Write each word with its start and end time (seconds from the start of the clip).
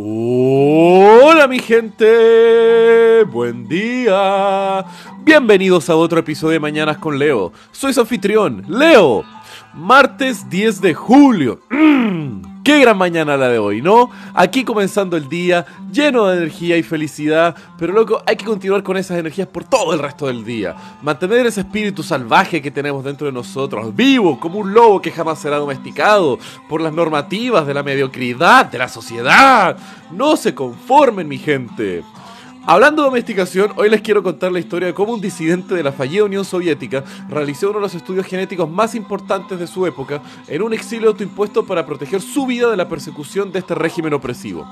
Hola 0.00 1.48
mi 1.48 1.58
gente, 1.58 3.24
buen 3.24 3.66
día. 3.66 4.84
Bienvenidos 5.24 5.90
a 5.90 5.96
otro 5.96 6.20
episodio 6.20 6.52
de 6.52 6.60
Mañanas 6.60 6.98
con 6.98 7.18
Leo. 7.18 7.52
Soy 7.72 7.92
su 7.92 8.02
anfitrión, 8.02 8.64
Leo. 8.68 9.24
Martes 9.74 10.48
10 10.48 10.80
de 10.82 10.94
julio. 10.94 11.58
qué 12.68 12.80
gran 12.80 12.98
mañana 12.98 13.38
la 13.38 13.48
de 13.48 13.58
hoy, 13.58 13.80
¿no? 13.80 14.10
Aquí 14.34 14.62
comenzando 14.62 15.16
el 15.16 15.26
día, 15.26 15.64
lleno 15.90 16.26
de 16.26 16.36
energía 16.36 16.76
y 16.76 16.82
felicidad, 16.82 17.56
pero 17.78 17.94
loco, 17.94 18.22
hay 18.26 18.36
que 18.36 18.44
continuar 18.44 18.82
con 18.82 18.98
esas 18.98 19.16
energías 19.18 19.48
por 19.48 19.64
todo 19.64 19.94
el 19.94 20.00
resto 20.00 20.26
del 20.26 20.44
día. 20.44 20.76
Mantener 21.00 21.46
ese 21.46 21.60
espíritu 21.60 22.02
salvaje 22.02 22.60
que 22.60 22.70
tenemos 22.70 23.02
dentro 23.02 23.26
de 23.26 23.32
nosotros, 23.32 23.96
vivo 23.96 24.38
como 24.38 24.58
un 24.58 24.74
lobo 24.74 25.00
que 25.00 25.10
jamás 25.10 25.38
será 25.38 25.56
domesticado 25.56 26.38
por 26.68 26.82
las 26.82 26.92
normativas 26.92 27.66
de 27.66 27.72
la 27.72 27.82
mediocridad 27.82 28.66
de 28.66 28.76
la 28.76 28.88
sociedad. 28.88 29.74
No 30.10 30.36
se 30.36 30.54
conformen, 30.54 31.26
mi 31.26 31.38
gente. 31.38 32.04
Hablando 32.70 33.00
de 33.00 33.08
domesticación, 33.08 33.72
hoy 33.76 33.88
les 33.88 34.02
quiero 34.02 34.22
contar 34.22 34.52
la 34.52 34.58
historia 34.58 34.88
de 34.88 34.92
cómo 34.92 35.14
un 35.14 35.22
disidente 35.22 35.74
de 35.74 35.82
la 35.82 35.90
fallida 35.90 36.24
Unión 36.24 36.44
Soviética 36.44 37.02
realizó 37.30 37.70
uno 37.70 37.78
de 37.78 37.84
los 37.84 37.94
estudios 37.94 38.26
genéticos 38.26 38.68
más 38.68 38.94
importantes 38.94 39.58
de 39.58 39.66
su 39.66 39.86
época 39.86 40.20
en 40.46 40.60
un 40.60 40.74
exilio 40.74 41.08
autoimpuesto 41.08 41.64
para 41.64 41.86
proteger 41.86 42.20
su 42.20 42.44
vida 42.44 42.70
de 42.70 42.76
la 42.76 42.86
persecución 42.86 43.52
de 43.52 43.60
este 43.60 43.74
régimen 43.74 44.12
opresivo. 44.12 44.68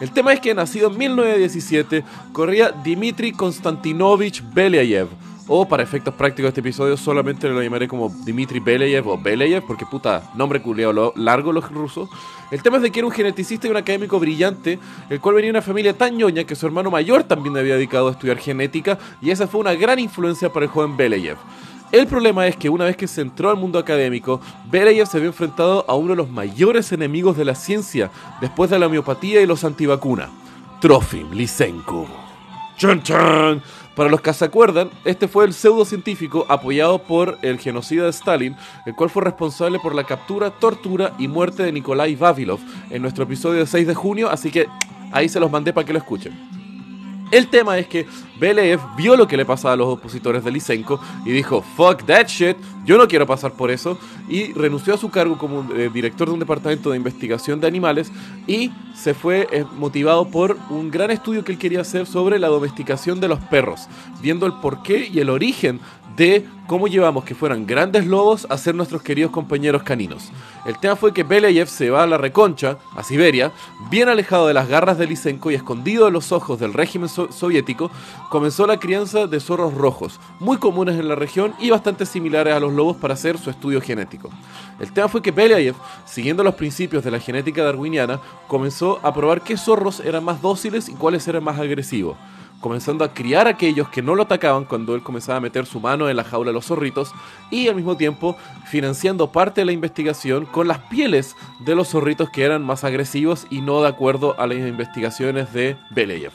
El 0.00 0.10
tema 0.10 0.32
es 0.32 0.40
que 0.40 0.54
nacido 0.54 0.90
en 0.90 0.98
1917 0.98 2.02
corría 2.32 2.72
Dmitry 2.72 3.30
Konstantinovich 3.30 4.42
Belyayev, 4.52 5.06
o 5.48 5.66
para 5.66 5.82
efectos 5.82 6.14
prácticos 6.14 6.46
de 6.46 6.48
este 6.48 6.60
episodio 6.60 6.96
solamente 6.96 7.48
lo 7.48 7.62
llamaré 7.62 7.86
como 7.86 8.08
Dmitry 8.08 8.60
Beleyev 8.60 9.06
o 9.08 9.18
Beleyev, 9.18 9.64
porque 9.66 9.86
puta, 9.86 10.30
nombre 10.34 10.60
culiado 10.60 11.12
largo 11.16 11.52
los 11.52 11.70
rusos. 11.70 12.08
El 12.50 12.62
tema 12.62 12.76
es 12.76 12.82
de 12.82 12.90
que 12.90 13.00
era 13.00 13.06
un 13.06 13.12
geneticista 13.12 13.66
y 13.66 13.70
un 13.70 13.76
académico 13.76 14.18
brillante, 14.18 14.78
el 15.08 15.20
cual 15.20 15.36
venía 15.36 15.48
de 15.48 15.58
una 15.58 15.62
familia 15.62 15.96
tan 15.96 16.16
ñoña 16.16 16.44
que 16.44 16.56
su 16.56 16.66
hermano 16.66 16.90
mayor 16.90 17.24
también 17.24 17.56
había 17.56 17.74
dedicado 17.74 18.08
a 18.08 18.12
estudiar 18.12 18.38
genética, 18.38 18.98
y 19.20 19.30
esa 19.30 19.46
fue 19.46 19.60
una 19.60 19.74
gran 19.74 19.98
influencia 19.98 20.52
para 20.52 20.66
el 20.66 20.70
joven 20.70 20.96
Beleyev. 20.96 21.36
El 21.92 22.08
problema 22.08 22.48
es 22.48 22.56
que 22.56 22.68
una 22.68 22.84
vez 22.84 22.96
que 22.96 23.06
se 23.06 23.20
entró 23.20 23.48
al 23.48 23.56
mundo 23.56 23.78
académico, 23.78 24.40
Beleyev 24.68 25.06
se 25.06 25.18
había 25.18 25.28
enfrentado 25.28 25.84
a 25.86 25.94
uno 25.94 26.10
de 26.10 26.16
los 26.16 26.30
mayores 26.30 26.90
enemigos 26.90 27.36
de 27.36 27.44
la 27.44 27.54
ciencia, 27.54 28.10
después 28.40 28.70
de 28.70 28.78
la 28.78 28.86
homeopatía 28.86 29.40
y 29.40 29.46
los 29.46 29.62
antivacunas, 29.62 30.28
Trofim 30.80 31.30
Lysenko. 31.30 32.06
¡Chan, 32.76 33.02
chan! 33.02 33.62
Para 33.96 34.10
los 34.10 34.20
que 34.20 34.34
se 34.34 34.44
acuerdan, 34.44 34.90
este 35.06 35.26
fue 35.26 35.46
el 35.46 35.54
pseudocientífico 35.54 36.44
apoyado 36.50 36.98
por 37.02 37.38
el 37.40 37.58
genocida 37.58 38.04
de 38.04 38.10
Stalin, 38.10 38.54
el 38.84 38.94
cual 38.94 39.08
fue 39.08 39.24
responsable 39.24 39.78
por 39.78 39.94
la 39.94 40.04
captura, 40.04 40.50
tortura 40.50 41.14
y 41.18 41.28
muerte 41.28 41.62
de 41.62 41.72
Nikolai 41.72 42.14
Vavilov 42.14 42.60
en 42.90 43.00
nuestro 43.00 43.24
episodio 43.24 43.60
de 43.60 43.66
6 43.66 43.86
de 43.86 43.94
junio, 43.94 44.28
así 44.28 44.50
que 44.50 44.66
ahí 45.12 45.30
se 45.30 45.40
los 45.40 45.50
mandé 45.50 45.72
para 45.72 45.86
que 45.86 45.94
lo 45.94 45.98
escuchen. 45.98 46.55
El 47.32 47.48
tema 47.48 47.76
es 47.76 47.88
que 47.88 48.06
Belev 48.38 48.80
vio 48.96 49.16
lo 49.16 49.26
que 49.26 49.36
le 49.36 49.44
pasaba 49.44 49.74
a 49.74 49.76
los 49.76 49.88
opositores 49.88 50.44
de 50.44 50.52
Lysenko 50.52 51.00
y 51.24 51.30
dijo, 51.30 51.60
fuck 51.76 52.04
that 52.04 52.26
shit, 52.26 52.56
yo 52.84 52.96
no 52.96 53.08
quiero 53.08 53.26
pasar 53.26 53.52
por 53.52 53.72
eso, 53.72 53.98
y 54.28 54.52
renunció 54.52 54.94
a 54.94 54.96
su 54.98 55.10
cargo 55.10 55.36
como 55.36 55.68
eh, 55.74 55.90
director 55.92 56.28
de 56.28 56.34
un 56.34 56.40
departamento 56.40 56.90
de 56.90 56.96
investigación 56.96 57.60
de 57.60 57.66
animales 57.66 58.12
y 58.46 58.70
se 58.94 59.12
fue 59.12 59.48
eh, 59.50 59.64
motivado 59.76 60.28
por 60.28 60.56
un 60.70 60.90
gran 60.90 61.10
estudio 61.10 61.44
que 61.44 61.52
él 61.52 61.58
quería 61.58 61.80
hacer 61.80 62.06
sobre 62.06 62.38
la 62.38 62.46
domesticación 62.46 63.18
de 63.18 63.28
los 63.28 63.40
perros, 63.40 63.88
viendo 64.22 64.46
el 64.46 64.52
porqué 64.54 65.10
y 65.12 65.18
el 65.18 65.30
origen 65.30 65.80
de 66.16 66.46
cómo 66.66 66.88
llevamos 66.88 67.24
que 67.24 67.34
fueran 67.34 67.66
grandes 67.66 68.06
lobos 68.06 68.46
a 68.50 68.58
ser 68.58 68.74
nuestros 68.74 69.02
queridos 69.02 69.30
compañeros 69.30 69.82
caninos. 69.82 70.32
El 70.64 70.78
tema 70.78 70.96
fue 70.96 71.12
que 71.12 71.22
Beleyev 71.22 71.68
se 71.68 71.90
va 71.90 72.02
a 72.02 72.06
la 72.06 72.18
reconcha, 72.18 72.78
a 72.96 73.04
Siberia, 73.04 73.52
bien 73.90 74.08
alejado 74.08 74.48
de 74.48 74.54
las 74.54 74.68
garras 74.68 74.98
de 74.98 75.06
Lysenko 75.06 75.50
y 75.50 75.54
escondido 75.54 76.06
de 76.06 76.10
los 76.10 76.32
ojos 76.32 76.58
del 76.58 76.72
régimen 76.72 77.08
soviético, 77.08 77.90
comenzó 78.30 78.66
la 78.66 78.80
crianza 78.80 79.26
de 79.26 79.38
zorros 79.38 79.74
rojos, 79.74 80.18
muy 80.40 80.56
comunes 80.56 80.98
en 80.98 81.08
la 81.08 81.14
región 81.14 81.54
y 81.60 81.70
bastante 81.70 82.06
similares 82.06 82.54
a 82.54 82.60
los 82.60 82.72
lobos 82.72 82.96
para 82.96 83.14
hacer 83.14 83.38
su 83.38 83.50
estudio 83.50 83.80
genético. 83.80 84.30
El 84.80 84.92
tema 84.92 85.08
fue 85.08 85.22
que 85.22 85.30
Beleyev, 85.30 85.74
siguiendo 86.04 86.42
los 86.42 86.54
principios 86.54 87.04
de 87.04 87.10
la 87.10 87.20
genética 87.20 87.62
darwiniana, 87.62 88.20
comenzó 88.48 88.98
a 89.02 89.14
probar 89.14 89.42
qué 89.42 89.56
zorros 89.56 90.00
eran 90.00 90.24
más 90.24 90.42
dóciles 90.42 90.88
y 90.88 90.94
cuáles 90.94 91.28
eran 91.28 91.44
más 91.44 91.58
agresivos 91.58 92.16
comenzando 92.66 93.04
a 93.04 93.14
criar 93.14 93.46
a 93.46 93.50
aquellos 93.50 93.88
que 93.90 94.02
no 94.02 94.16
lo 94.16 94.24
atacaban 94.24 94.64
cuando 94.64 94.96
él 94.96 95.02
comenzaba 95.04 95.38
a 95.38 95.40
meter 95.40 95.66
su 95.66 95.78
mano 95.78 96.10
en 96.10 96.16
la 96.16 96.24
jaula 96.24 96.48
de 96.48 96.54
los 96.54 96.66
zorritos 96.66 97.12
y 97.48 97.68
al 97.68 97.76
mismo 97.76 97.96
tiempo 97.96 98.36
financiando 98.68 99.30
parte 99.30 99.60
de 99.60 99.66
la 99.66 99.70
investigación 99.70 100.46
con 100.46 100.66
las 100.66 100.80
pieles 100.80 101.36
de 101.60 101.76
los 101.76 101.90
zorritos 101.90 102.28
que 102.28 102.42
eran 102.42 102.64
más 102.64 102.82
agresivos 102.82 103.46
y 103.50 103.60
no 103.60 103.82
de 103.82 103.88
acuerdo 103.88 104.34
a 104.40 104.48
las 104.48 104.58
investigaciones 104.58 105.52
de 105.52 105.76
Beleyev. 105.90 106.32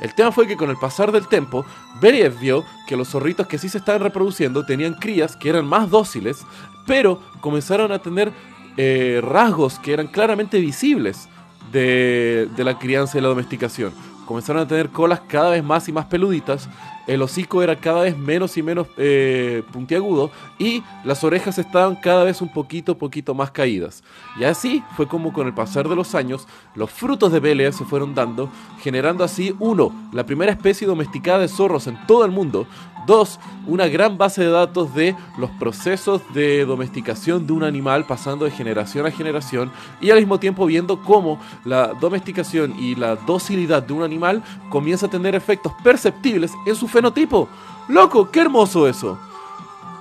El 0.00 0.12
tema 0.16 0.32
fue 0.32 0.48
que 0.48 0.56
con 0.56 0.68
el 0.68 0.76
pasar 0.78 1.12
del 1.12 1.28
tiempo, 1.28 1.64
Beleyev 2.00 2.36
vio 2.40 2.64
que 2.88 2.96
los 2.96 3.10
zorritos 3.10 3.46
que 3.46 3.58
sí 3.58 3.68
se 3.68 3.78
estaban 3.78 4.02
reproduciendo 4.02 4.66
tenían 4.66 4.94
crías 4.94 5.36
que 5.36 5.48
eran 5.48 5.64
más 5.64 5.88
dóciles, 5.88 6.44
pero 6.88 7.20
comenzaron 7.40 7.92
a 7.92 8.00
tener 8.00 8.32
eh, 8.76 9.20
rasgos 9.22 9.78
que 9.78 9.92
eran 9.92 10.08
claramente 10.08 10.58
visibles 10.58 11.28
de, 11.70 12.48
de 12.56 12.64
la 12.64 12.80
crianza 12.80 13.16
y 13.16 13.20
la 13.20 13.28
domesticación 13.28 13.92
comenzaron 14.28 14.60
a 14.60 14.68
tener 14.68 14.90
colas 14.90 15.22
cada 15.26 15.52
vez 15.52 15.64
más 15.64 15.88
y 15.88 15.92
más 15.92 16.04
peluditas, 16.04 16.68
el 17.06 17.22
hocico 17.22 17.62
era 17.62 17.76
cada 17.76 18.02
vez 18.02 18.18
menos 18.18 18.58
y 18.58 18.62
menos 18.62 18.86
eh, 18.98 19.62
puntiagudo 19.72 20.30
y 20.58 20.82
las 21.02 21.24
orejas 21.24 21.56
estaban 21.56 21.96
cada 21.96 22.24
vez 22.24 22.42
un 22.42 22.52
poquito, 22.52 22.98
poquito 22.98 23.34
más 23.34 23.50
caídas. 23.50 24.04
Y 24.38 24.44
así 24.44 24.84
fue 24.98 25.08
como 25.08 25.32
con 25.32 25.46
el 25.46 25.54
pasar 25.54 25.88
de 25.88 25.96
los 25.96 26.14
años 26.14 26.46
los 26.74 26.90
frutos 26.90 27.32
de 27.32 27.40
Belea 27.40 27.72
se 27.72 27.86
fueron 27.86 28.14
dando, 28.14 28.50
generando 28.82 29.24
así, 29.24 29.56
uno, 29.60 30.10
la 30.12 30.26
primera 30.26 30.52
especie 30.52 30.86
domesticada 30.86 31.38
de 31.38 31.48
zorros 31.48 31.86
en 31.86 31.98
todo 32.06 32.26
el 32.26 32.30
mundo, 32.30 32.66
Dos, 33.08 33.40
una 33.66 33.88
gran 33.88 34.18
base 34.18 34.42
de 34.42 34.50
datos 34.50 34.94
de 34.94 35.16
los 35.38 35.48
procesos 35.52 36.20
de 36.34 36.66
domesticación 36.66 37.46
de 37.46 37.54
un 37.54 37.64
animal 37.64 38.04
pasando 38.04 38.44
de 38.44 38.50
generación 38.50 39.06
a 39.06 39.10
generación 39.10 39.72
y 39.98 40.10
al 40.10 40.18
mismo 40.18 40.38
tiempo 40.38 40.66
viendo 40.66 41.00
cómo 41.02 41.40
la 41.64 41.94
domesticación 41.94 42.74
y 42.78 42.96
la 42.96 43.16
docilidad 43.16 43.82
de 43.82 43.94
un 43.94 44.02
animal 44.02 44.42
comienza 44.68 45.06
a 45.06 45.10
tener 45.10 45.34
efectos 45.34 45.72
perceptibles 45.82 46.52
en 46.66 46.74
su 46.74 46.86
fenotipo. 46.86 47.48
¡Loco! 47.88 48.30
¡Qué 48.30 48.40
hermoso 48.40 48.86
eso! 48.86 49.18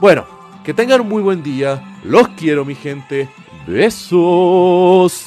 Bueno, 0.02 0.26
que 0.66 0.74
tengan 0.74 1.00
un 1.00 1.08
muy 1.08 1.24
buen 1.24 1.42
día. 1.42 1.82
Los 2.04 2.28
quiero, 2.30 2.66
mi 2.66 2.76
gente. 2.76 3.30
Besos. 3.66 5.27